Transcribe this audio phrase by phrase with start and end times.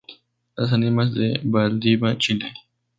[0.57, 2.51] Las Ánimas de Valdivia, Chile.